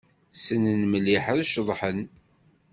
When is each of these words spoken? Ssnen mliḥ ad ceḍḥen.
Ssnen 0.37 0.81
mliḥ 0.91 1.25
ad 1.33 1.39
ceḍḥen. 1.49 2.01